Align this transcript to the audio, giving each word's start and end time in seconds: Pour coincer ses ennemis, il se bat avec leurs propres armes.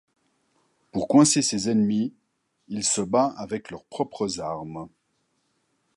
Pour 0.91 1.07
coincer 1.07 1.43
ses 1.43 1.69
ennemis, 1.69 2.11
il 2.69 2.83
se 2.83 3.01
bat 3.01 3.35
avec 3.37 3.69
leurs 3.69 3.85
propres 3.85 4.39
armes. 4.39 4.89